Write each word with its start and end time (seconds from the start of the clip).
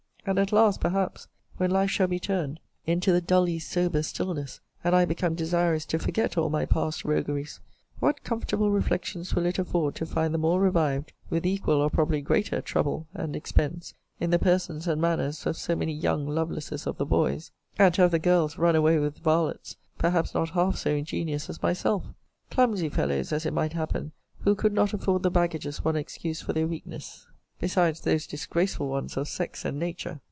And 0.23 0.37
at 0.37 0.51
last, 0.51 0.79
perhaps, 0.79 1.27
when 1.57 1.71
life 1.71 1.89
shall 1.89 2.05
be 2.05 2.19
turned 2.19 2.59
into 2.85 3.11
the 3.11 3.21
dully 3.21 3.57
sober 3.57 4.03
stillness, 4.03 4.59
and 4.83 4.95
I 4.95 5.03
become 5.03 5.33
desirous 5.33 5.83
to 5.85 5.97
forget 5.97 6.37
all 6.37 6.51
my 6.51 6.63
past 6.67 7.03
rogueries, 7.03 7.59
what 7.99 8.23
comfortable 8.23 8.69
reflections 8.69 9.33
will 9.33 9.47
it 9.47 9.57
afford 9.57 9.95
to 9.95 10.05
find 10.05 10.31
them 10.31 10.45
all 10.45 10.59
revived, 10.59 11.11
with 11.31 11.43
equal, 11.43 11.81
or 11.81 11.89
probably 11.89 12.21
greater 12.21 12.61
trouble 12.61 13.07
and 13.15 13.35
expense, 13.35 13.95
in 14.19 14.29
the 14.29 14.37
persons 14.37 14.87
and 14.87 15.01
manners 15.01 15.47
of 15.47 15.57
so 15.57 15.75
many 15.75 15.91
young 15.91 16.27
Lovelaces 16.27 16.85
of 16.85 16.99
the 16.99 17.05
boys; 17.05 17.49
and 17.79 17.91
to 17.95 18.03
have 18.03 18.11
the 18.11 18.19
girls 18.19 18.59
run 18.59 18.75
away 18.75 18.99
with 18.99 19.23
varlets, 19.23 19.75
perhaps 19.97 20.35
not 20.35 20.51
half 20.51 20.75
so 20.75 20.91
ingenious 20.91 21.49
as 21.49 21.63
myself; 21.63 22.05
clumsy 22.51 22.89
fellows, 22.89 23.33
as 23.33 23.47
it 23.47 23.53
might 23.53 23.73
happen, 23.73 24.11
who 24.41 24.53
could 24.53 24.71
not 24.71 24.93
afford 24.93 25.23
the 25.23 25.31
baggages 25.31 25.83
one 25.83 25.95
excuse 25.95 26.39
for 26.41 26.53
their 26.53 26.67
weakness, 26.67 27.25
besides 27.59 28.01
those 28.01 28.25
disgraceful 28.25 28.87
ones 28.87 29.15
of 29.15 29.27
sex 29.27 29.63
and 29.65 29.77
nature! 29.77 30.19